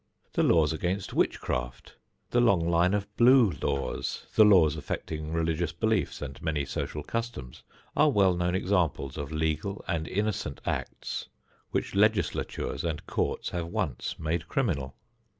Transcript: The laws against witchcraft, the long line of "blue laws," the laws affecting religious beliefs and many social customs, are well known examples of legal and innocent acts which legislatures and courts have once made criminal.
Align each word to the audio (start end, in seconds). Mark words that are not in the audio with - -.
The 0.33 0.41
laws 0.41 0.73
against 0.73 1.13
witchcraft, 1.13 1.93
the 2.31 2.41
long 2.41 2.67
line 2.67 2.95
of 2.95 3.05
"blue 3.17 3.51
laws," 3.61 4.25
the 4.33 4.43
laws 4.43 4.75
affecting 4.75 5.31
religious 5.31 5.71
beliefs 5.73 6.23
and 6.23 6.41
many 6.41 6.65
social 6.65 7.03
customs, 7.03 7.61
are 7.95 8.09
well 8.09 8.33
known 8.33 8.55
examples 8.55 9.15
of 9.15 9.31
legal 9.31 9.85
and 9.87 10.07
innocent 10.07 10.59
acts 10.65 11.27
which 11.69 11.93
legislatures 11.93 12.83
and 12.83 13.05
courts 13.05 13.49
have 13.49 13.67
once 13.67 14.17
made 14.17 14.47
criminal. 14.47 14.95